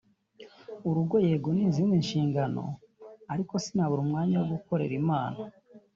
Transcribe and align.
urugo 0.87 1.15
yego 1.27 1.49
ni 1.53 1.63
izindi 1.69 1.95
nshingano 2.03 2.63
ariko 3.33 3.53
sinabura 3.63 4.01
umwanya 4.05 4.35
wo 4.39 4.47
gukorera 4.53 4.93
Imana 5.01 5.39